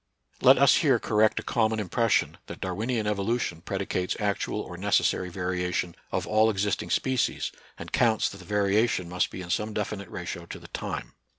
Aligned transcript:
Let 0.41 0.57
us 0.57 0.77
here 0.77 0.97
correct 0.97 1.39
a 1.39 1.43
common 1.43 1.79
impression 1.79 2.37
that 2.47 2.59
Darwinian 2.59 3.05
evolution 3.05 3.61
predicates 3.61 4.17
actual 4.19 4.59
or 4.59 4.75
necessary 4.75 5.29
variation 5.29 5.93
of 6.11 6.25
all 6.25 6.49
existing 6.49 6.89
species, 6.89 7.51
and 7.77 7.91
counts 7.91 8.27
that 8.29 8.39
the 8.39 8.45
variation 8.45 9.07
must 9.07 9.29
be 9.29 9.43
in 9.43 9.51
some 9.51 9.75
de 9.75 9.85
finite 9.85 10.09
ratio 10.09 10.47
to 10.47 10.57
the 10.57 10.69
time. 10.69 11.13